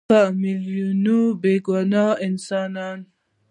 په 0.09 0.19
میلیونونو 0.41 1.17
بېګناه 1.41 2.11
انسانان. 2.27 2.99